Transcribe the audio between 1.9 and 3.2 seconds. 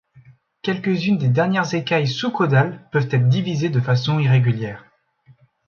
sous-caudales peuvent